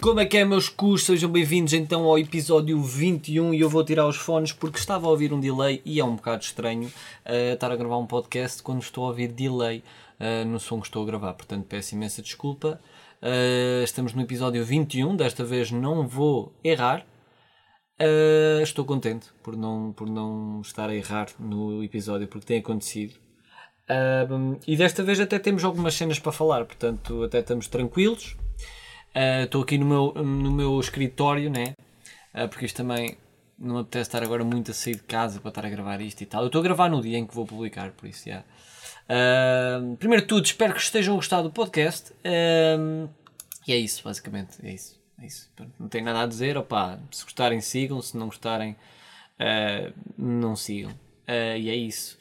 [0.00, 1.04] Como é que é, meus cus?
[1.04, 5.10] Sejam bem-vindos então ao episódio 21 e eu vou tirar os fones porque estava a
[5.10, 8.80] ouvir um delay e é um bocado estranho uh, estar a gravar um podcast quando
[8.80, 9.84] estou a ouvir delay
[10.18, 12.80] uh, no som que estou a gravar, portanto peço imensa desculpa.
[13.20, 17.04] Uh, estamos no episódio 21, desta vez não vou errar.
[18.62, 23.16] estou contente por não, por não estar a errar no episódio porque tem acontecido.
[24.66, 28.34] e desta vez até temos algumas cenas para falar, portanto até estamos tranquilos.
[29.14, 31.74] Estou uh, aqui no meu, no meu escritório, né?
[32.32, 33.16] Uh, porque isto também
[33.58, 36.20] não me apetece estar agora muito a sair de casa para estar a gravar isto
[36.20, 36.42] e tal.
[36.42, 38.40] Eu estou a gravar no dia em que vou publicar, por isso já.
[39.08, 42.12] Uh, primeiro de tudo, espero que estejam a gostar do podcast.
[43.66, 44.64] e é isso, basicamente.
[44.64, 45.00] É isso.
[45.20, 45.50] É isso.
[45.78, 46.56] Não tenho nada a dizer.
[46.56, 48.00] Opa, se gostarem, sigam.
[48.00, 48.76] Se não gostarem,
[50.16, 50.92] não sigam.
[51.28, 52.16] e é isso.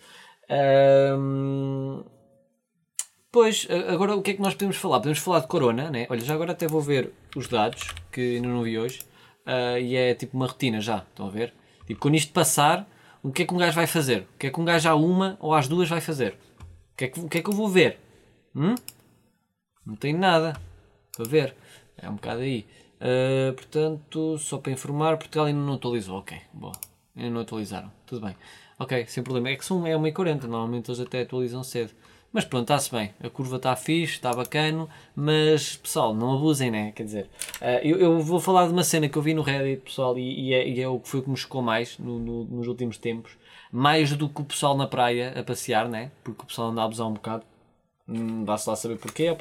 [3.31, 4.97] Pois, agora o que é que nós podemos falar?
[4.97, 6.07] Podemos falar de Corona, né?
[6.09, 9.01] Olha, já agora até vou ver os dados, que ainda não vi hoje,
[9.45, 11.53] uh, e é tipo uma rotina já, estão a ver?
[11.85, 12.89] Tipo, quando isto passar,
[13.21, 14.21] o que é que um gajo vai fazer?
[14.33, 16.39] O que é que um gajo à uma ou às duas vai fazer?
[16.93, 17.99] O que é que, que, é que eu vou ver?
[18.55, 18.73] Hum?
[19.85, 20.59] Não tenho nada
[21.15, 21.55] para ver.
[21.97, 22.65] É um bocado aí.
[22.99, 26.17] Uh, portanto, só para informar, Portugal ainda não atualizou.
[26.17, 26.73] Ok, boa.
[27.15, 27.91] Ainda não atualizaram.
[28.07, 28.35] Tudo bem.
[28.79, 29.49] Ok, sem problema.
[29.49, 31.93] É que são, é 1h40, normalmente eles até atualizam cedo.
[32.31, 33.11] Mas pronto, está-se bem.
[33.23, 36.91] A curva está fixe, está bacano, mas pessoal, não abusem, né?
[36.91, 39.81] Quer dizer, uh, eu, eu, vou falar de uma cena que eu vi no Reddit,
[39.81, 42.43] pessoal, e, e, é, e é, o que foi que me chocou mais no, no,
[42.45, 43.31] nos últimos tempos.
[43.71, 46.11] Mais do que o pessoal na praia a passear, né?
[46.23, 47.43] Porque o pessoal anda a abusar um bocado.
[48.07, 49.31] Hum, Dá-se lá saber porquê.
[49.31, 49.37] O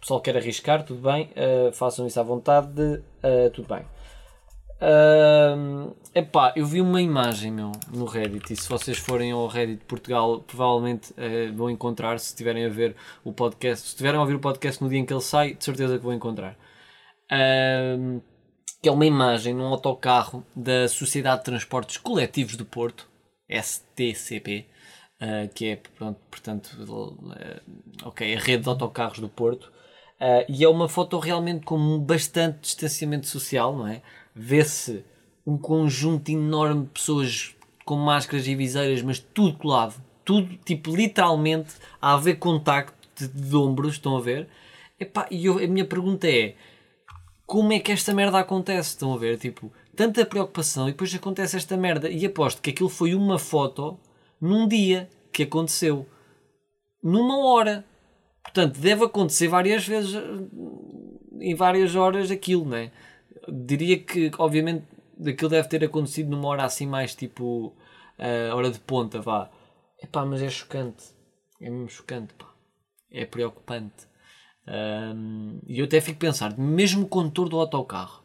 [0.00, 1.28] pessoal quer arriscar, tudo bem.
[1.36, 3.84] Uh, façam isso à vontade, uh, tudo bem.
[4.82, 9.84] Uh, epá, eu vi uma imagem meu, no Reddit e se vocês forem ao Reddit
[9.84, 14.34] Portugal provavelmente uh, vão encontrar se estiverem a ver o podcast, se estiverem a ouvir
[14.34, 16.56] o podcast no dia em que ele sai, de certeza que vão encontrar.
[17.30, 18.20] Uh,
[18.82, 23.08] que é uma imagem num autocarro da Sociedade de Transportes Coletivos do Porto,
[23.48, 24.66] STCP,
[25.20, 27.16] ah, que é pronto, portanto
[28.02, 29.72] ok, a rede de autocarros do Porto.
[30.48, 34.02] e é uma foto realmente com bastante distanciamento social, não é?
[34.34, 35.04] Vê-se
[35.46, 37.54] um conjunto enorme de pessoas
[37.84, 39.94] com máscaras e viseiras, mas tudo colado,
[40.24, 44.48] tudo, tipo, literalmente a haver contacto de, de ombros, estão a ver?
[44.98, 46.54] Epá, e eu, a minha pergunta é:
[47.44, 48.90] como é que esta merda acontece?
[48.90, 49.38] Estão a ver?
[49.38, 52.08] Tipo, tanta preocupação e depois acontece esta merda.
[52.08, 53.98] E aposto que aquilo foi uma foto
[54.40, 56.06] num dia que aconteceu,
[57.02, 57.84] numa hora.
[58.42, 60.14] Portanto, deve acontecer várias vezes,
[61.40, 62.90] em várias horas, aquilo, não é?
[63.48, 64.86] Diria que, obviamente,
[65.26, 67.74] aquilo deve ter acontecido numa hora assim mais tipo
[68.18, 69.50] uh, hora de ponta, vá.
[70.02, 71.04] Epá, mas é chocante.
[71.60, 72.52] É mesmo chocante, pá.
[73.10, 74.06] É preocupante.
[74.66, 78.22] Um, e eu até fico a pensar, mesmo o condutor do autocarro,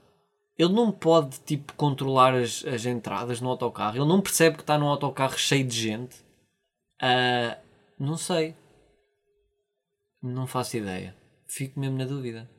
[0.58, 3.98] ele não pode tipo controlar as, as entradas no autocarro.
[3.98, 6.16] Ele não percebe que está num autocarro cheio de gente.
[7.02, 7.58] Uh,
[8.00, 8.56] não sei.
[10.22, 11.16] Não faço ideia.
[11.48, 12.50] Fico mesmo na dúvida.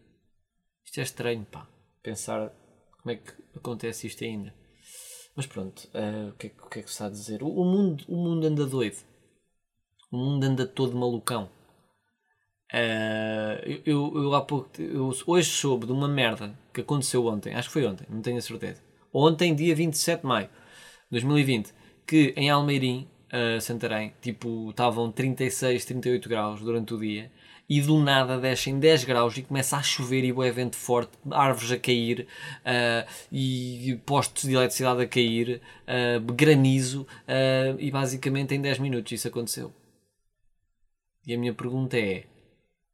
[0.85, 1.67] Isto é estranho, pá
[2.03, 2.53] pensar
[3.03, 4.55] como é que acontece isto ainda.
[5.35, 7.43] Mas pronto, uh, o, que é, o, que é, que se está a dizer?
[7.43, 8.97] O, o, mundo, o mundo anda doido.
[10.11, 11.49] O mundo anda todo malucão.
[12.73, 17.55] Uh, eu, eu, eu, há pouco, eu hoje soube de uma merda que aconteceu ontem,
[17.55, 18.83] acho que foi ontem, não tenho a certeza.
[19.13, 21.73] Ontem, dia 27 de maio de 2020,
[22.07, 27.31] que em Almeirim, uh, Santarém, tipo, estavam 36, 38 graus durante o dia
[27.69, 31.71] e do nada descem 10 graus e começa a chover e o vento forte, árvores
[31.71, 32.27] a cair
[32.61, 39.13] uh, e postos de eletricidade a cair, uh, granizo uh, e basicamente em 10 minutos
[39.13, 39.73] isso aconteceu.
[41.27, 42.25] E a minha pergunta é: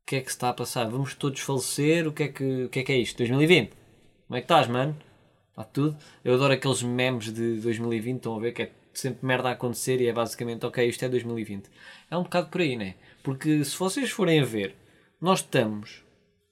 [0.02, 0.90] o que é que se está a passar?
[0.90, 2.08] Vamos todos falecer?
[2.08, 3.18] O que é que, o que, é, que é isto?
[3.18, 3.70] 2020?
[4.26, 4.96] Como é que estás, mano?
[5.50, 5.96] Está tudo?
[6.24, 8.70] Eu adoro aqueles memes de 2020, estão a ver que é
[9.00, 11.70] sempre merda a acontecer e é basicamente ok, isto é 2020.
[12.10, 12.94] É um bocado por aí, né?
[13.22, 14.74] Porque se vocês forem a ver,
[15.20, 16.04] nós estamos.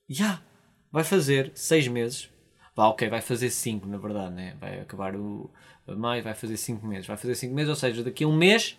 [0.08, 0.24] Já!
[0.24, 0.42] Yeah,
[0.90, 2.30] vai fazer seis meses.
[2.74, 4.56] Vá, ok, vai fazer cinco, na verdade, né?
[4.60, 5.50] Vai acabar o
[5.88, 7.06] maio, vai fazer cinco meses.
[7.06, 8.78] Vai fazer cinco meses, ou seja, daqui a um mês,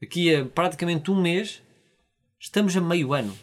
[0.00, 1.62] daqui a praticamente um mês,
[2.40, 3.36] estamos a meio ano.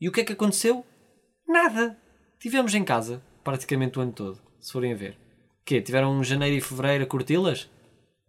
[0.00, 0.84] E o que é que aconteceu?
[1.46, 1.98] Nada!
[2.38, 5.12] Tivemos em casa praticamente o ano todo, se forem a ver.
[5.62, 5.80] O quê?
[5.80, 7.70] Tiveram janeiro e fevereiro a curti-las?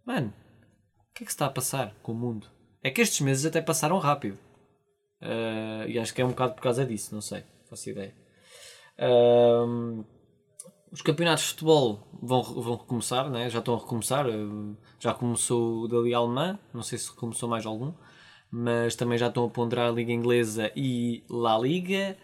[0.04, 0.32] Mano,
[1.10, 2.46] o que é que se está a passar com o mundo?
[2.82, 4.38] É que estes meses até passaram rápido.
[5.22, 8.14] Uh, e acho que é um bocado por causa disso, não sei, faço ideia.
[8.98, 10.04] Uh,
[10.92, 13.48] os campeonatos de futebol vão, vão recomeçar, né?
[13.48, 14.26] já estão a recomeçar.
[14.28, 17.92] Uh, já começou o da Liga Alemã, não sei se começou mais algum,
[18.50, 22.16] mas também já estão a ponderar a Liga Inglesa e La Liga.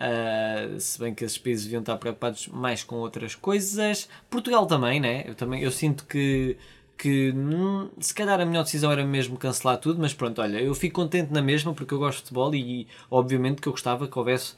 [0.00, 4.08] Uh, se bem que esses países deviam estar preocupados mais com outras coisas.
[4.30, 5.24] Portugal também, né?
[5.26, 6.56] Eu, também, eu sinto que,
[6.98, 10.74] que hum, se calhar a melhor decisão era mesmo cancelar tudo, mas pronto, olha, eu
[10.74, 14.18] fico contente na mesma porque eu gosto de futebol e, obviamente que eu gostava que
[14.18, 14.54] houvesse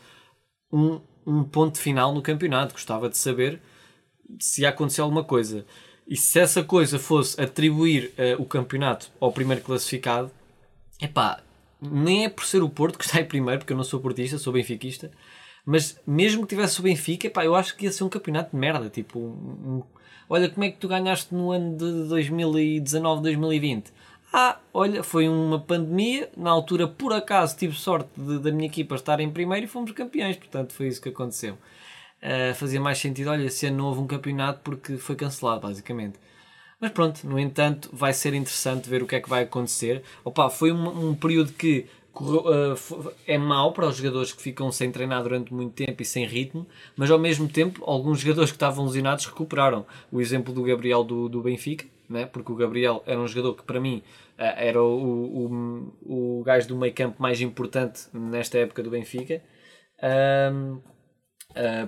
[0.73, 2.73] um, um ponto final no campeonato.
[2.73, 3.61] Gostava de saber
[4.41, 5.67] se ia acontecer alguma coisa.
[6.09, 10.31] E se essa coisa fosse atribuir uh, o campeonato ao primeiro classificado,
[11.01, 11.43] epá,
[11.81, 14.39] nem é por ser o Porto que está em primeiro, porque eu não sou portista,
[14.39, 15.11] sou benfiquista,
[15.65, 18.57] mas mesmo que tivesse o Benfica, epá, eu acho que ia ser um campeonato de
[18.57, 18.89] merda.
[18.89, 19.83] Tipo, um, um,
[20.31, 23.93] olha como é que tu ganhaste no ano de 2019, 2020.
[24.33, 26.31] Ah, olha, foi uma pandemia.
[26.37, 29.91] Na altura, por acaso, tive sorte de, da minha equipa estar em primeiro e fomos
[29.91, 30.37] campeões.
[30.37, 31.55] Portanto, foi isso que aconteceu.
[32.23, 36.19] Uh, fazia mais sentido, olha, se não houve um campeonato porque foi cancelado, basicamente.
[36.79, 40.03] Mas pronto, no entanto, vai ser interessante ver o que é que vai acontecer.
[40.25, 41.87] Opa, foi um, um período que
[43.27, 46.67] é mau para os jogadores que ficam sem treinar durante muito tempo e sem ritmo,
[46.97, 49.87] mas ao mesmo tempo, alguns jogadores que estavam lesionados recuperaram.
[50.11, 52.27] O exemplo do Gabriel do, do Benfica, né?
[52.27, 54.03] porque o Gabriel era um jogador que, para mim,
[54.39, 59.43] uh, era o, o, o gajo do meio campo mais importante nesta época do Benfica.
[60.03, 60.81] Uh,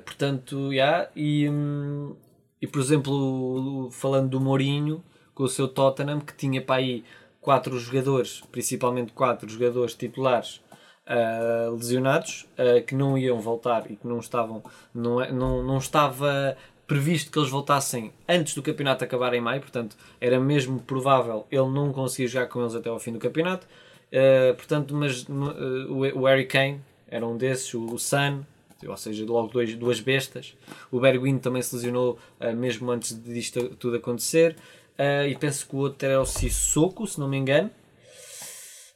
[0.04, 1.48] portanto, já, yeah, e.
[1.48, 2.16] Um,
[2.62, 5.02] e por exemplo, falando do Mourinho,
[5.34, 7.04] com o seu Tottenham, que tinha para aí
[7.42, 10.62] quatro jogadores, principalmente quatro jogadores titulares
[11.06, 14.62] uh, lesionados, uh, que não iam voltar e que não estavam,
[14.94, 16.56] não, é, não, não estava
[16.86, 21.68] previsto que eles voltassem antes do campeonato acabar em maio, portanto era mesmo provável ele
[21.68, 23.66] não conseguir jogar com eles até ao fim do campeonato.
[24.12, 28.42] Uh, portanto, mas o, Harry Kane era um desses, o, Sun,
[28.86, 30.54] ou seja, logo dois, duas bestas.
[30.90, 32.18] O Bergwijn também se lesionou
[32.56, 34.56] mesmo antes disto tudo acontecer.
[34.98, 37.70] Uh, e penso que o outro era o Sissoko, se não me engano.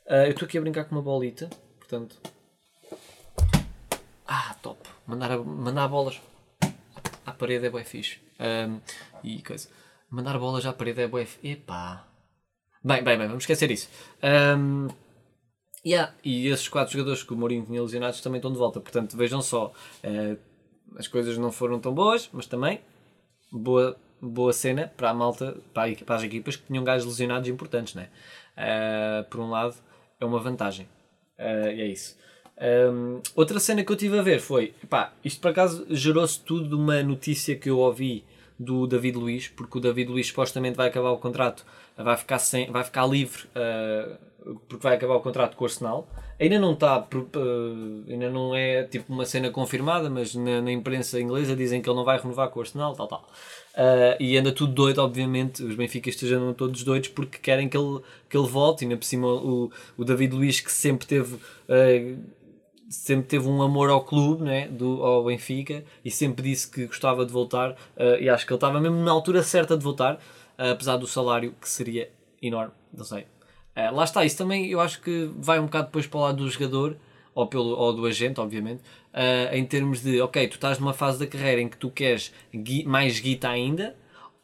[0.07, 1.49] Uh, eu estou aqui a brincar com uma bolita,
[1.79, 2.17] portanto.
[4.27, 4.79] Ah, top!
[5.07, 6.21] Mandar, a, mandar bolas
[7.25, 8.21] à parede é bué fixe.
[8.39, 8.81] Um,
[9.25, 9.69] e coisa.
[10.11, 11.27] Mandar bolas à parede é bué.
[11.43, 12.07] Epá!
[12.85, 13.89] Bem, bem, bem, vamos esquecer isso.
[14.23, 14.89] Um,
[15.87, 16.13] Yeah.
[16.25, 18.81] E esses quatro jogadores que o Mourinho tinha lesionados também estão de volta.
[18.81, 19.73] Portanto, vejam só,
[20.03, 20.39] uh,
[20.99, 22.81] as coisas não foram tão boas, mas também
[23.53, 28.09] boa, boa cena para a malta, para, as equipas que tinham gajos lesionados importantes, né?
[28.57, 29.75] Uh, por um lado,
[30.21, 30.87] é uma vantagem.
[31.39, 32.17] Uh, e é isso.
[32.59, 36.69] Um, outra cena que eu tive a ver foi, pá, isto por acaso gerou-se tudo
[36.69, 38.25] de uma notícia que eu ouvi
[38.59, 41.67] do David Luiz, porque o David Luiz supostamente vai acabar o contrato,
[41.97, 44.17] vai ficar, sem, vai ficar livre uh,
[44.69, 46.09] porque vai acabar o contrato com o Arsenal.
[46.39, 51.21] Ainda não está, uh, ainda não é tipo uma cena confirmada, mas na, na, imprensa
[51.21, 53.29] inglesa dizem que ele não vai renovar com o Arsenal, tal, tal.
[53.75, 55.65] Uh, e anda tudo doido, obviamente.
[55.65, 58.83] Os benfiquistas andam todos doidos porque querem que ele, que ele volte.
[58.83, 61.35] E ainda por cima, o, o David Luiz, que sempre teve.
[61.35, 62.37] Uh,
[62.89, 67.27] sempre teve um amor ao clube, né, do, ao Benfica, e sempre disse que gostava
[67.27, 67.75] de voltar,
[68.21, 70.21] e acho que ele estava mesmo na altura certa de voltar,
[70.59, 72.11] apesar do salário que seria
[72.43, 73.27] enorme, não sei,
[73.75, 76.39] é, lá está, isso também eu acho que vai um bocado depois para o lado
[76.39, 76.97] do jogador,
[77.35, 78.81] ou, pelo, ou do agente, obviamente,
[79.13, 82.33] uh, em termos de, ok, tu estás numa fase da carreira em que tu queres
[82.87, 83.95] mais guita ainda,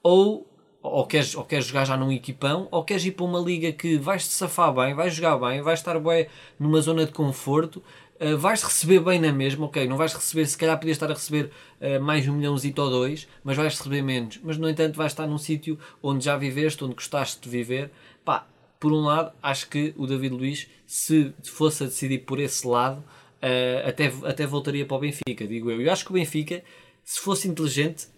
[0.03, 0.47] ou,
[0.83, 3.97] ou, queres, ou queres jogar já num equipão, ou queres ir para uma liga que
[3.97, 6.27] vais-te safar bem, vais jogar bem, vais estar bem
[6.59, 7.83] numa zona de conforto,
[8.23, 11.15] uh, vais receber bem na mesma, ok, não vais receber, se calhar podias estar a
[11.15, 11.51] receber
[11.81, 15.27] uh, mais um milhãozito ou dois, mas vais receber menos, mas no entanto vais estar
[15.27, 17.91] num sítio onde já viveste, onde gostaste de viver,
[18.25, 18.47] pá,
[18.79, 22.99] por um lado, acho que o David Luiz, se fosse a decidir por esse lado,
[22.99, 25.81] uh, até, até voltaria para o Benfica, digo eu.
[25.81, 26.63] Eu acho que o Benfica,
[27.05, 28.09] se fosse inteligente,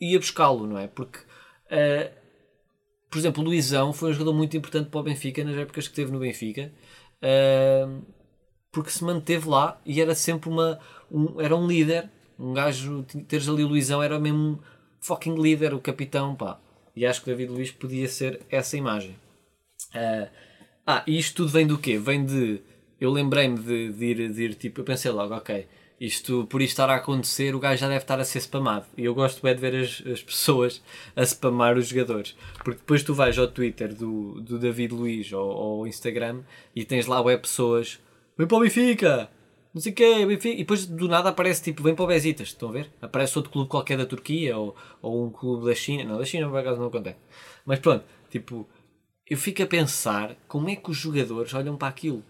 [0.00, 0.88] ia buscá-lo, não é?
[0.88, 1.20] Porque,
[3.08, 5.92] por exemplo, o Luizão foi um jogador muito importante para o Benfica nas épocas que
[5.92, 6.72] esteve no Benfica,
[8.72, 10.80] porque se manteve lá e era sempre uma.
[11.10, 12.10] Um, era um líder.
[12.38, 14.58] Um gajo, teres ali o Luizão era mesmo um
[15.00, 16.58] fucking líder, o capitão, pá.
[16.96, 19.16] E acho que o David Luiz podia ser essa imagem.
[19.94, 20.28] Uh,
[20.86, 21.98] ah, e isto tudo vem do quê?
[21.98, 22.60] Vem de.
[23.00, 25.66] Eu lembrei-me de, de, ir, de ir, tipo, eu pensei logo, ok,
[26.00, 28.86] isto, por isto estar a acontecer, o gajo já deve estar a ser spamado.
[28.96, 30.82] E eu gosto é de ver as, as pessoas
[31.14, 32.36] a spamar os jogadores.
[32.64, 36.42] Porque depois tu vais ao Twitter do, do David Luiz ou ao Instagram
[36.74, 38.00] e tens lá web pessoas,
[38.36, 39.30] vem para o Benfica!
[39.74, 40.54] Não sei o quê, Benfica.
[40.54, 42.90] E depois do nada aparece tipo, vem para o Bezitas, estão a ver?
[43.00, 46.04] Aparece outro clube qualquer da Turquia ou, ou um clube da China.
[46.04, 47.18] Não, da China por acaso não acontece.
[47.64, 48.68] Mas pronto, tipo,
[49.26, 52.22] eu fico a pensar como é que os jogadores olham para aquilo.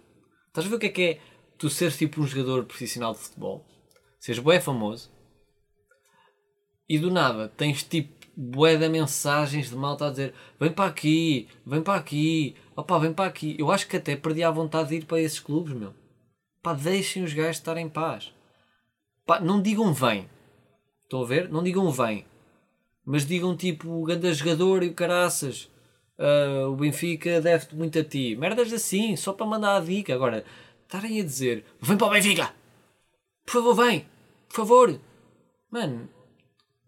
[0.49, 1.21] Estás a ver o que é que é
[1.59, 3.65] tu seres tipo um jogador profissional de futebol,
[4.19, 5.11] seres bué famoso
[6.89, 11.49] e do nada tens tipo bué de mensagens de malta a dizer vem para aqui,
[11.65, 13.57] vem para aqui, opá, vem para aqui.
[13.59, 15.95] Eu acho que até perdi a vontade de ir para esses clubes, meu.
[16.63, 18.33] Pá, deixem os gajos estar em paz.
[19.27, 20.29] Pá, não digam vem.
[21.05, 21.49] Estão a ver?
[21.51, 22.25] Não digam vem.
[23.05, 25.69] Mas digam tipo o grande jogador e o caraças.
[26.19, 28.37] Uh, o Benfica deve-te muito a ti.
[28.37, 30.15] Merdas assim, só para mandar a dica.
[30.15, 30.45] Agora,
[30.83, 32.55] estarem a dizer vem para o Benfica!
[33.45, 34.07] Por favor, vem!
[34.49, 35.01] Por favor!
[35.71, 36.09] Mano,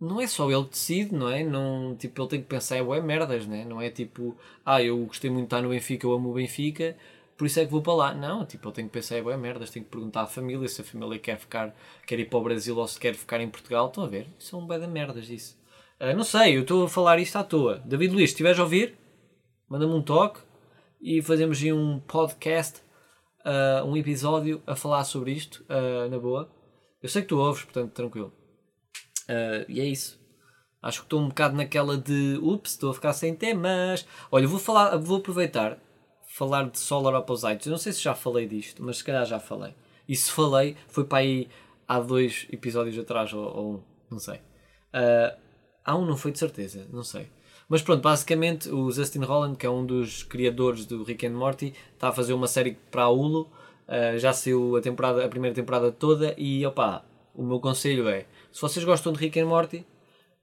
[0.00, 1.42] não é só ele que decide, não é?
[1.44, 3.64] Não, tipo, ele tem que pensar, é merdas, né?
[3.64, 6.96] não é tipo, ah, eu gostei muito de estar no Benfica, eu amo o Benfica,
[7.36, 8.14] por isso é que vou para lá.
[8.14, 10.84] Não, tipo, ele tem que pensar, é merdas, tem que perguntar à família se a
[10.84, 11.74] família quer ficar,
[12.06, 13.88] quer ir para o Brasil ou se quer ficar em Portugal.
[13.88, 14.28] Estão a ver?
[14.38, 15.58] Isso é um de merdas isso.
[16.00, 17.78] Uh, não sei, eu estou a falar isto à toa.
[17.84, 18.96] David Luiz, se estiveres a ouvir,
[19.68, 20.40] manda-me um toque
[21.00, 22.80] e fazemos aí um podcast,
[23.40, 26.48] uh, um episódio a falar sobre isto, uh, na boa.
[27.02, 28.32] Eu sei que tu ouves, portanto, tranquilo.
[29.28, 30.20] Uh, e é isso.
[30.82, 34.06] Acho que estou um bocado naquela de ups, estou a ficar sem temas.
[34.30, 35.78] Olha, vou falar, vou aproveitar
[36.34, 37.66] falar de Solar Opposites.
[37.66, 39.72] Eu não sei se já falei disto, mas se calhar já falei.
[40.08, 41.48] E se falei, foi para aí
[41.86, 44.36] há dois episódios atrás, ou, ou um, não sei.
[44.36, 45.38] Uh,
[45.84, 47.28] há um, não foi de certeza, não sei.
[47.68, 51.72] Mas pronto, basicamente o Justin Holland, que é um dos criadores do Rick and Morty,
[51.94, 53.48] está a fazer uma série para a Hulu.
[53.86, 57.04] Uh, já saiu a, temporada, a primeira temporada toda e opa,
[57.34, 59.84] o meu conselho é se vocês gostam de Rick and Morty,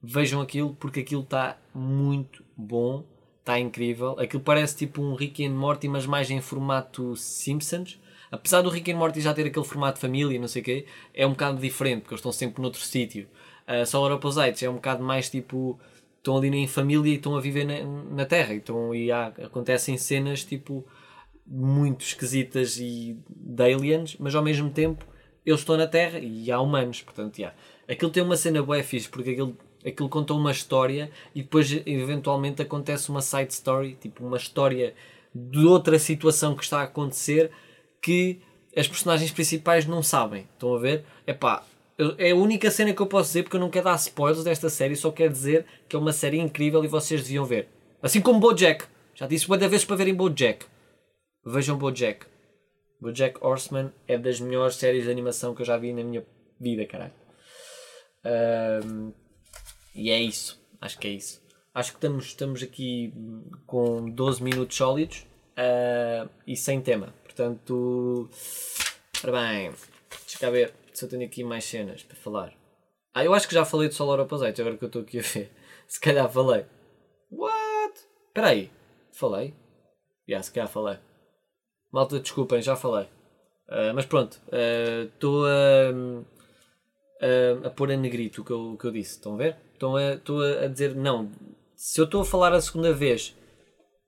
[0.04, 3.06] vejam aquilo porque aquilo está muito bom,
[3.40, 4.20] está incrível.
[4.20, 8.00] Aquilo parece tipo um Rick and Morty, mas mais em formato Simpsons.
[8.30, 11.26] Apesar do Rick and Morty já ter aquele formato família, não sei o quê, é
[11.26, 13.28] um bocado diferente porque eles estão sempre noutro sítio.
[13.66, 15.80] Uh, Solar Opposites é um bocado mais tipo
[16.18, 17.82] estão ali em família e estão a viver na,
[18.14, 18.54] na Terra.
[18.54, 20.86] Então, e há, acontecem cenas tipo
[21.48, 25.06] muito esquisitas e de aliens, mas ao mesmo tempo
[25.46, 27.02] eles estão na Terra e há humanos.
[27.02, 27.56] Portanto, yeah.
[27.88, 32.62] Aquilo tem uma cena bué fixe, porque aquilo, aquilo conta uma história e depois eventualmente
[32.62, 34.94] acontece uma side story, tipo uma história
[35.34, 37.52] de outra situação que está a acontecer
[38.02, 38.42] que
[38.76, 40.48] as personagens principais não sabem.
[40.54, 41.04] Estão a ver?
[41.26, 41.64] É pá,
[42.18, 44.70] é a única cena que eu posso dizer porque eu não quero dar spoilers desta
[44.70, 47.68] série, só quero dizer que é uma série incrível e vocês deviam ver.
[48.02, 48.86] Assim como BoJack.
[49.14, 50.66] Já disse muitas vezes para verem BoJack.
[51.46, 52.31] Vejam BoJack.
[53.02, 56.26] BoJack Horseman é das melhores séries de animação que eu já vi na minha
[56.60, 57.14] vida, caralho.
[58.24, 59.12] Um,
[59.96, 60.62] e é isso.
[60.80, 61.42] Acho que é isso.
[61.74, 63.14] Acho que estamos, estamos aqui
[63.66, 65.26] com 12 minutos sólidos
[65.58, 67.14] uh, e sem tema.
[67.24, 68.30] Portanto,
[69.24, 69.72] ora bem,
[70.22, 72.54] deixa cá ver se eu tenho aqui mais cenas para falar.
[73.14, 75.22] Ah, eu acho que já falei de Solar Opposites, agora que eu estou aqui a
[75.22, 75.52] ver.
[75.88, 76.66] Se calhar falei.
[77.32, 78.00] What?
[78.28, 78.72] Espera aí.
[79.12, 79.50] Falei?
[79.50, 79.56] Já,
[80.30, 80.98] yeah, se calhar falei.
[81.92, 83.06] Malta, desculpem, já falei.
[83.68, 84.40] Uh, mas pronto,
[85.14, 86.42] estou uh, a
[87.22, 89.16] a, a pôr a negrito o que eu, que eu disse.
[89.16, 89.58] Estão a ver?
[89.74, 91.32] Estou a, a dizer, não,
[91.76, 93.36] se eu estou a falar a segunda vez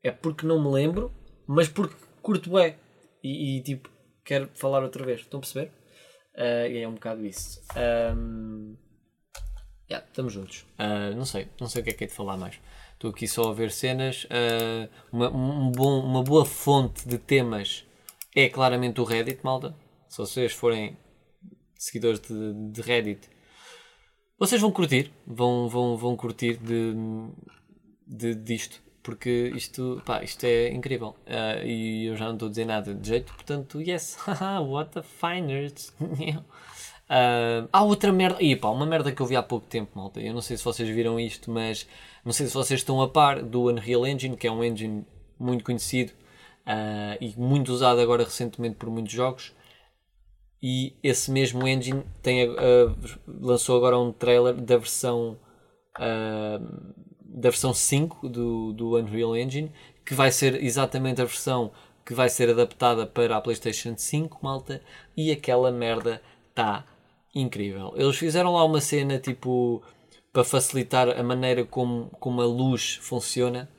[0.03, 1.13] é porque não me lembro,
[1.47, 2.77] mas porque curto é
[3.23, 3.89] e, e, tipo,
[4.25, 5.21] quero falar outra vez.
[5.21, 5.71] Estão a perceber?
[6.35, 7.61] E é um bocado isso.
[8.17, 8.75] Um,
[9.89, 10.65] yeah, estamos juntos.
[11.15, 12.59] Não sei, não sei o que é que é de falar mais.
[13.03, 14.23] Estou aqui só a ver cenas.
[14.23, 17.85] Uh, uma, um bom, uma boa fonte de temas
[18.33, 19.75] é claramente o Reddit, malta.
[20.07, 20.95] Se vocês forem
[21.75, 23.29] seguidores de, de Reddit,
[24.39, 26.93] vocês vão curtir, vão, vão, vão curtir de,
[28.07, 31.13] de, disto, porque isto, pá, isto é incrível.
[31.27, 34.17] Uh, e eu já não estou a dizer nada de jeito, portanto, yes,
[34.65, 35.91] what the finers.
[37.13, 40.19] uh, há outra merda, e pá, uma merda que eu vi há pouco tempo, malta.
[40.19, 41.87] Eu não sei se vocês viram isto, mas
[42.25, 45.05] não sei se vocês estão a par do Unreal Engine, que é um engine
[45.39, 46.11] muito conhecido
[46.63, 49.53] uh, e muito usado agora recentemente por muitos jogos
[50.61, 52.95] e esse mesmo engine tem, uh,
[53.27, 55.37] lançou agora um trailer da versão
[55.99, 59.71] uh, da versão 5 do, do Unreal Engine
[60.05, 61.71] que vai ser exatamente a versão
[62.05, 64.81] que vai ser adaptada para a PlayStation 5 malta
[65.17, 66.85] e aquela merda está
[67.33, 69.81] incrível eles fizeram lá uma cena tipo
[70.31, 73.69] para facilitar a maneira como, como a luz funciona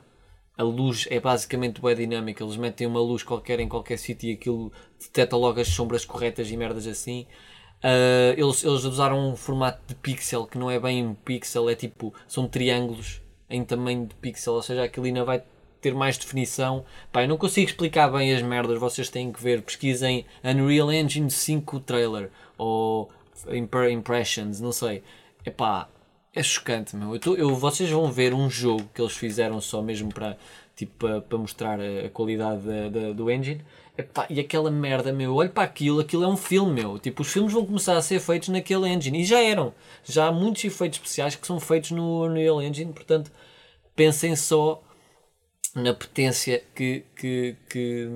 [0.57, 2.45] a luz é basicamente bem dinâmica.
[2.45, 6.51] Eles metem uma luz qualquer em qualquer sítio e aquilo detecta logo as sombras corretas
[6.51, 7.27] e merdas assim.
[7.83, 11.75] Uh, eles, eles usaram um formato de pixel que não é bem um pixel, é
[11.75, 13.21] tipo, são triângulos
[13.51, 15.43] em tamanho de pixel, ou seja, aquilo ainda vai
[15.81, 16.85] ter mais definição.
[17.13, 19.61] Pá, eu não consigo explicar bem as merdas, vocês têm que ver.
[19.61, 23.11] Pesquisem Unreal Engine 5 trailer ou
[23.91, 25.03] Impressions, não sei.
[25.45, 25.89] Epá,
[26.35, 27.15] é chocante, meu.
[27.15, 30.37] Eu tô, eu, vocês vão ver um jogo que eles fizeram só mesmo para
[30.75, 33.65] tipo, para, mostrar a, qualidade da, da, do engine.
[33.97, 36.99] Epá, e aquela merda, meu, olha para aquilo, aquilo é um filme, meu.
[36.99, 39.21] Tipo, os filmes vão começar a ser feitos naquele engine.
[39.21, 39.73] E já eram.
[40.05, 43.31] Já há muitos efeitos especiais que são feitos no Unreal Engine, portanto,
[43.95, 44.83] pensem só
[45.75, 48.09] na potência que, que, que,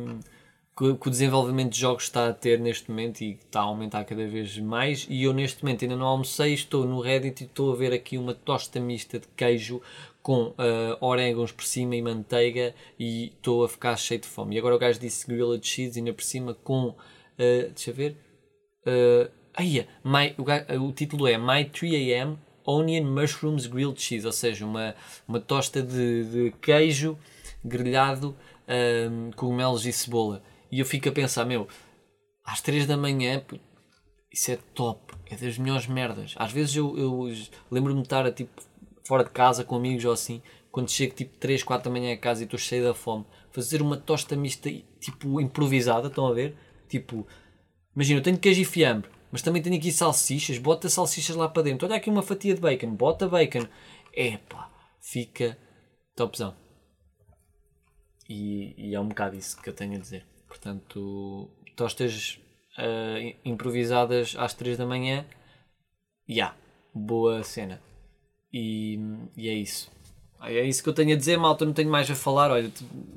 [0.78, 4.04] que, que o desenvolvimento de jogos está a ter neste momento e está a aumentar
[4.04, 5.08] cada vez mais.
[5.11, 8.16] E eu neste momento ainda não almocei, estou no Reddit e estou a ver aqui
[8.16, 9.82] uma tosta mista de queijo
[10.23, 10.54] com uh,
[11.00, 14.54] orégãos por cima e manteiga e estou a ficar cheio de fome.
[14.54, 16.94] E agora o gajo disse grilled cheese ainda por cima com, uh,
[17.75, 18.16] deixa ver,
[18.87, 24.64] uh, aí, my, o, o, título é My 3am Onion Mushrooms Grilled Cheese, ou seja,
[24.64, 24.94] uma,
[25.26, 27.18] uma tosta de, de queijo
[27.64, 28.37] grelhado,
[29.11, 30.42] um, cogumelos e cebola.
[30.70, 31.66] E eu fico a pensar, meu,
[32.44, 33.42] às 3 da manhã,
[34.32, 36.34] isso é top, é das melhores merdas.
[36.37, 37.32] Às vezes eu, eu
[37.70, 38.50] lembro-me de estar tipo,
[39.06, 42.16] fora de casa com amigos ou assim, quando chego tipo 3, 4 da manhã a
[42.16, 44.70] casa e estou cheio da fome, fazer uma tosta mista
[45.00, 46.56] tipo improvisada, estão a ver?
[46.88, 47.26] Tipo,
[47.94, 51.62] imagina, eu tenho queijo e fiambre, mas também tenho aqui salsichas, bota salsichas lá para
[51.62, 51.87] dentro.
[51.87, 53.66] Olha aqui uma fatia de bacon, bota bacon.
[54.12, 54.70] Epá,
[55.00, 55.58] fica
[56.14, 56.54] topzão.
[58.28, 60.25] E, e é um bocado isso que eu tenho a dizer.
[60.49, 62.40] Portanto, tostas
[62.78, 65.25] uh, improvisadas às 3 da manhã,
[66.28, 66.57] já, yeah,
[66.95, 67.81] boa cena.
[68.52, 68.99] E,
[69.37, 69.90] e, é isso.
[70.43, 71.64] É isso que eu tenho a dizer, malta.
[71.64, 72.50] Não tenho mais a falar.
[72.50, 72.71] Olha,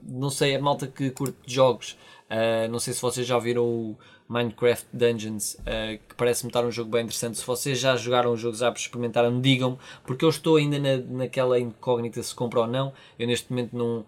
[0.04, 1.98] não sei, é malta que curte jogos.
[2.30, 3.98] Uh, não sei se vocês já viram o
[4.28, 7.38] Minecraft Dungeons, uh, que parece-me estar um jogo bem interessante.
[7.38, 11.60] Se vocês já jogaram o jogo, já experimentaram, digam-me, porque eu estou ainda na, naquela
[11.60, 12.94] incógnita se compra ou não.
[13.20, 14.06] Eu neste momento não,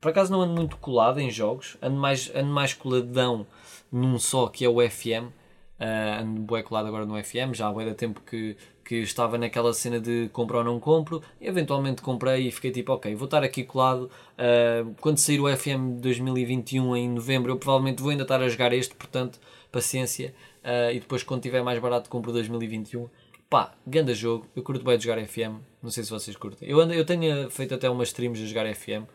[0.00, 3.46] por acaso não ando muito colado em jogos, ando mais, ando mais coladão
[3.90, 5.32] num só que é o FM.
[5.78, 9.38] Uh, ah, ando bem colado agora no FM, já há da tempo que, que estava
[9.38, 13.44] naquela cena de comprar ou não compro, eventualmente comprei e fiquei tipo, ok, vou estar
[13.44, 14.10] aqui colado.
[14.34, 18.72] Uh, quando sair o FM 2021 em novembro, eu provavelmente vou ainda estar a jogar
[18.72, 19.38] este, portanto,
[19.70, 20.34] paciência.
[20.64, 23.08] Uh, e depois, quando tiver mais barato, compro 2021.
[23.48, 26.68] Pá, ganda jogo, eu curto bem de jogar FM, não sei se vocês curtem.
[26.68, 29.08] Eu, ando, eu tenho feito até umas streams a jogar FM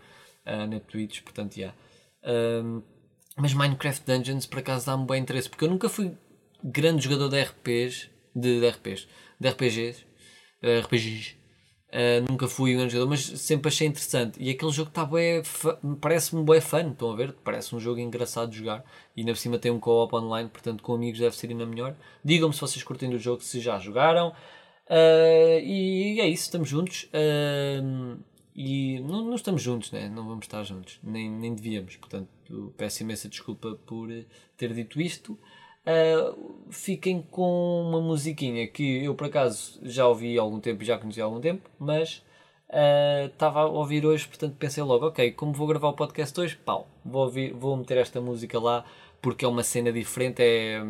[0.45, 1.73] uh, na Twitch, portanto, já.
[2.25, 2.81] Yeah.
[3.35, 6.15] mas Minecraft Dungeons por acaso dá-me bem interesse, porque eu nunca fui
[6.63, 9.07] grande jogador de RPs, de, de RPs,
[9.39, 10.05] de RPGs,
[10.63, 11.43] uh, RPGs.
[11.93, 14.41] Uh, nunca fui um grande jogador, mas sempre achei interessante.
[14.41, 15.43] E aquele jogo está bem,
[16.01, 17.33] parece-me bem fã, estão a ver?
[17.43, 18.83] Parece um jogo engraçado de jogar.
[19.15, 21.95] E ainda por cima tem um co-op online, portanto com amigos deve ser ainda melhor.
[22.25, 24.29] Digam-me se vocês curtem do jogo, se já jogaram.
[24.89, 27.07] Uh, e é isso, estamos juntos.
[27.13, 28.17] Uh,
[28.55, 30.07] e não, não estamos juntos, né?
[30.09, 31.95] não vamos estar juntos, nem, nem devíamos.
[31.95, 32.29] Portanto,
[32.77, 34.09] peço imensa desculpa por
[34.55, 35.37] ter dito isto.
[35.85, 40.97] Uh, fiquem com uma musiquinha que eu por acaso já ouvi há algum tempo já
[40.97, 42.23] conheci há algum tempo, mas
[43.25, 46.55] estava uh, a ouvir hoje, portanto pensei logo, ok, como vou gravar o podcast hoje,
[46.55, 48.85] pau, vou, ouvir, vou meter esta música lá
[49.21, 50.81] porque é uma cena diferente, é,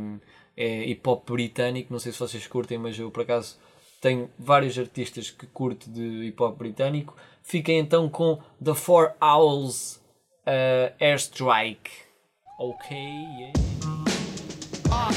[0.56, 3.58] é hip hop britânico, não sei se vocês curtem, mas eu por acaso
[4.00, 10.00] tenho vários artistas que curto de hip hop britânico Fiquem então com The Four Owls
[10.48, 11.92] uh, Airstrike.
[12.58, 13.54] Ok, yeah.
[14.90, 15.12] RA,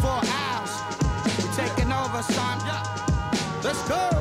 [0.00, 0.72] Four Owls.
[1.38, 2.52] We're taking over, son.
[3.62, 4.11] Let's go.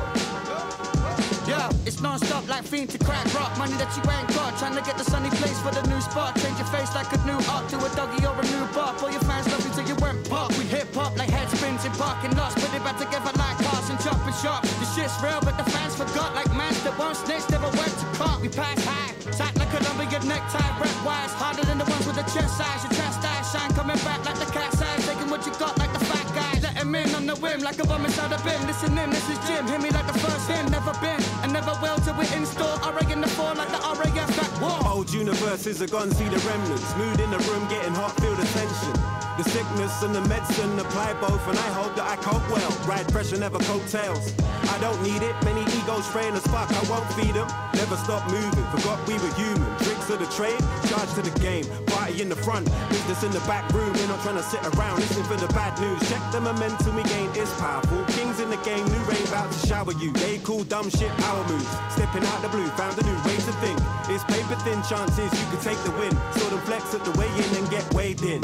[2.02, 3.56] Non-stop like fiend to crack rock.
[3.62, 4.58] Money that you ain't got.
[4.58, 6.34] Trying to get the sunny place for the new spot.
[6.42, 8.98] Change your face like a new art to a doggy or a new bark.
[9.04, 10.50] All your fans love you till you went pop.
[10.58, 12.58] We hip hop like head spins in parking lots.
[12.58, 14.66] Put it back together like cars and chopping shop.
[14.82, 18.06] The shit's real, but the fans forgot like man that won't snitch, never went to
[18.18, 18.42] court.
[18.42, 22.18] We pass high, tight like a Colombian necktie, red wise, harder than the ones with
[22.18, 22.82] the chest size.
[22.82, 25.94] Your chest eye shine, coming back like the cat's eyes, taking what you got like
[25.94, 26.54] the fat guy.
[26.66, 28.58] Let him in on the whim, like a bomb inside a bin.
[28.66, 31.74] Listen in, this is Jim, hit me like the first him, never been, and never
[31.82, 32.78] will till we install.
[32.80, 34.80] RA in the four like the RAF back war.
[34.92, 36.96] Old universes are gone, see the remnants.
[36.96, 38.94] Mood in the room, getting hot, feel the tension.
[39.38, 42.72] The sickness and the medicine apply both, and I hope that I cope well.
[42.88, 44.34] Ride pressure, never coattails.
[44.70, 47.48] I don't need it, many egos spraying the spark, I won't feed them.
[47.74, 49.72] Never stop moving, forgot we were human.
[49.80, 50.60] Tricks of the trade,
[50.90, 51.66] charge to the game.
[52.12, 53.94] Party in the front, business in the back room.
[53.94, 56.00] We're not trying to sit around listening for the bad news.
[56.10, 58.04] Check the momentum we gain is powerful.
[58.16, 60.12] Kings in the game, new rain about to shower you.
[60.12, 61.68] They cool dumb shit, power moves.
[61.90, 63.80] Stepping out the blue, found a new way to think.
[64.10, 66.12] It's paper thin chances you could take the win.
[66.36, 68.42] Saw them flex at the way in and get weighed in.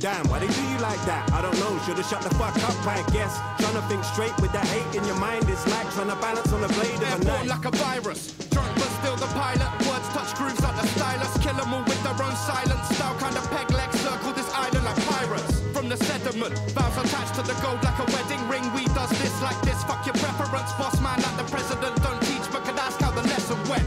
[0.00, 1.30] Damn, why they do you like that?
[1.32, 3.38] I don't know, should've shut the fuck up, I guess.
[3.62, 6.52] Trying to think straight with that hate in your mind, it's like trying to balance
[6.52, 7.46] on the blade of a knife.
[7.46, 9.68] like a virus, drunk still the pilot.
[9.84, 12.84] Words touch grooves like the stylus, kill them all with their own silence.
[12.96, 15.60] Style kind of peg leg circle this island like pirates.
[15.76, 18.64] From the sediment, vows attached to the gold like a wedding ring.
[18.72, 20.72] We does this like this, fuck your preference.
[20.80, 21.83] Boss man like the president,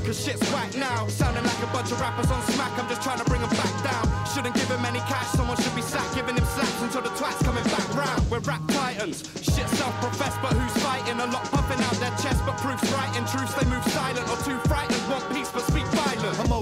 [0.08, 2.72] Cause shit's whack now, sounding like a bunch of rappers on smack.
[2.80, 4.08] I'm just trying to bring them back down.
[4.34, 7.43] Shouldn't give him any cash, someone should be sacked, giving him slaps until the twat's
[7.43, 8.24] coming back round.
[8.32, 11.20] We're rap titans, shit self-professed, but who's fighting?
[11.20, 13.12] A lot puffing out their chest, but proof's right.
[13.17, 15.04] In truth, they move silent or too frightened.
[15.12, 16.07] Want peace, but speak violent.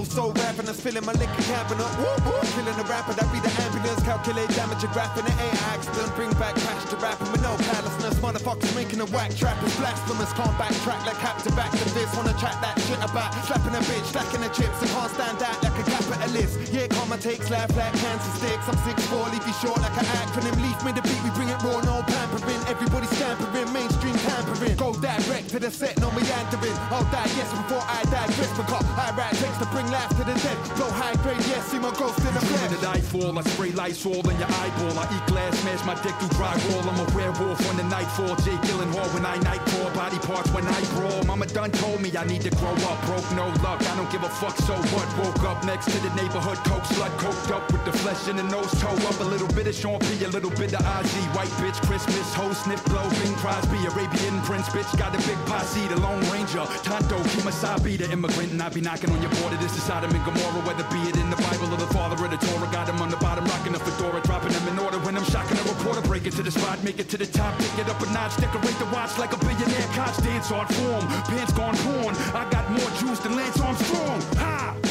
[0.06, 1.90] I'm also rapping as filling my liquor cabinet.
[1.98, 2.14] Woo,
[2.54, 4.00] killing the rapper that be the ambulance.
[4.06, 6.14] Calculate damage and graph it ain't accident.
[6.14, 8.14] Bring back cash to rapping with no callousness.
[8.22, 10.32] Motherfuckers making a whack trap is blasphemous.
[10.32, 12.08] Can't backtrack like captain back to this.
[12.14, 14.78] Wanna chat that shit about slapping a bitch, stacking the chips.
[14.78, 16.54] I can't stand out like a capitalist.
[16.72, 18.66] Yeah, karma takes life like cancer sticks.
[18.70, 20.54] I'm 6'4, leave you short like an acronym.
[20.62, 22.35] Leave me the beat, we bring it raw, no pampering.
[22.66, 24.74] Everybody scampering, mainstream tampering.
[24.76, 26.74] Go direct to the set, no meandering.
[26.90, 28.26] I'll die, yes, before I die.
[28.34, 30.58] Crisp because I write text to bring life to the dead.
[30.74, 32.70] Blow high grade, yes, see my ghost in the flesh.
[32.74, 34.98] When I fall, I spray lights all in your eyeball.
[34.98, 36.82] I eat glass, smash my dick through drywall.
[36.90, 38.34] I'm a werewolf when the nightfall.
[38.42, 39.86] Jay Gyllenhaal when I nightfall.
[39.94, 41.22] Body parts when I brawl.
[41.22, 42.98] Mama done told me I need to grow up.
[43.06, 43.78] Broke, no luck.
[43.78, 45.06] I don't give a fuck, so what?
[45.22, 47.14] Woke up next to the neighborhood coke slut.
[47.22, 49.20] Coked up with the flesh in the nose, toe up.
[49.20, 51.14] A little bit of Sean P, a little bit of IG.
[51.36, 53.78] White bitch, Christmas, hoe, sniff, blow, Bing Crosby.
[53.86, 54.88] Arabian Prince, bitch.
[54.96, 56.64] Got a big posse, the Lone Ranger.
[56.82, 58.52] Tonto, Kimasabi, the immigrant.
[58.52, 59.56] And I be knocking on your border.
[59.56, 60.62] This is Sodom and Gomorrah.
[60.66, 62.68] Whether be it in the Bible or the father of the Torah.
[62.72, 64.20] Got him on the bottom, rocking a fedora.
[64.22, 66.00] Dropping them in order when I'm shocking a reporter.
[66.02, 67.58] Break it to the spot, make it to the top.
[67.58, 69.88] Pick it up a notch, decorate the watch like a billionaire.
[69.92, 71.06] Coach dance art form.
[71.30, 72.14] Pants gone porn.
[72.34, 74.20] I got more juice than Lance Armstrong.
[74.38, 74.85] Ha!